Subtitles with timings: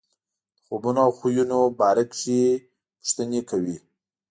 [0.55, 2.49] د خوبونو او خویونو باره کې یې
[2.99, 3.77] پوښتنې کوي.